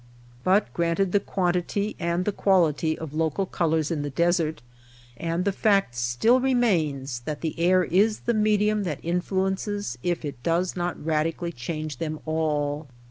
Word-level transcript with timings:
But 0.43 0.73
granted 0.73 1.11
the 1.11 1.19
quantity 1.19 1.95
and 1.99 2.25
the 2.25 2.31
quality 2.31 2.97
of 2.97 3.13
local 3.13 3.45
colors 3.45 3.91
in 3.91 4.01
the 4.01 4.09
desert, 4.09 4.63
and 5.15 5.45
the 5.45 5.51
fact 5.51 5.93
still 5.95 6.39
re 6.39 6.55
mains 6.55 7.19
that 7.25 7.41
the 7.41 7.53
air 7.59 7.83
is 7.83 8.21
the 8.21 8.33
medium 8.33 8.81
that 8.81 8.99
influ 9.03 9.51
ences 9.51 9.97
if 10.01 10.25
it 10.25 10.41
does 10.41 10.75
not 10.75 11.05
radically 11.05 11.51
change 11.51 11.97
them 11.97 12.19
all. 12.25 12.87